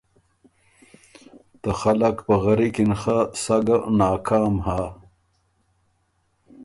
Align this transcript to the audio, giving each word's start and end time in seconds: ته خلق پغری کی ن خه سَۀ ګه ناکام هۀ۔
ته 1.61 1.69
خلق 1.81 2.15
پغری 2.27 2.69
کی 2.75 2.83
ن 2.89 2.91
خه 3.01 3.17
سَۀ 3.41 3.57
ګه 3.65 3.77
ناکام 3.99 4.55
هۀ۔ 4.65 4.81